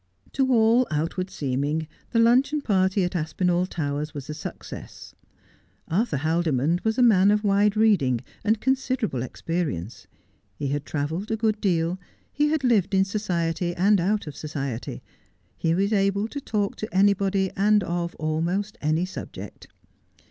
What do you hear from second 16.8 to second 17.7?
anybody